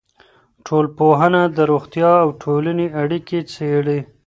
[0.65, 3.99] ټولنپوهنه د روغتیا او ټولنې اړیکه څېړي.